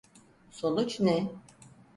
[0.51, 1.29] Sonuç ne?